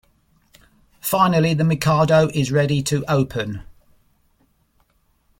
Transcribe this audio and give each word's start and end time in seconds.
Finally 0.99 1.53
"The 1.53 1.63
Mikado" 1.63 2.27
is 2.33 2.51
ready 2.51 2.81
to 2.81 3.05
open. 3.07 3.61